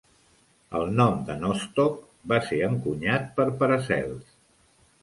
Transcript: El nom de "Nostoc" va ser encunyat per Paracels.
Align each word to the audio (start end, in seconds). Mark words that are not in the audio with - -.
El 0.79 0.87
nom 0.99 1.19
de 1.27 1.35
"Nostoc" 1.43 2.01
va 2.33 2.41
ser 2.49 2.61
encunyat 2.71 3.31
per 3.39 3.51
Paracels. 3.63 4.35